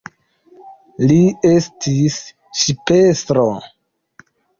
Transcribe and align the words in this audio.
Li 1.11 1.17
estis 1.49 2.15
ŝipestro. 2.61 3.45